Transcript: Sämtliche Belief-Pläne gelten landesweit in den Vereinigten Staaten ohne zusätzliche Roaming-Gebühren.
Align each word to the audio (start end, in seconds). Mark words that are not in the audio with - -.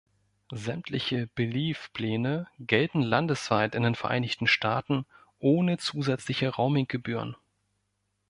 Sämtliche 0.55 1.27
Belief-Pläne 1.35 2.47
gelten 2.57 3.03
landesweit 3.03 3.75
in 3.75 3.83
den 3.83 3.93
Vereinigten 3.93 4.47
Staaten 4.47 5.05
ohne 5.37 5.77
zusätzliche 5.77 6.49
Roaming-Gebühren. 6.49 7.35